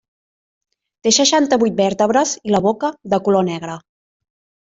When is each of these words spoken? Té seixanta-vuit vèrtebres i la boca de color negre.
Té 1.07 1.11
seixanta-vuit 1.17 1.75
vèrtebres 1.81 2.33
i 2.51 2.55
la 2.55 2.63
boca 2.69 2.91
de 3.15 3.19
color 3.27 3.45
negre. 3.53 3.79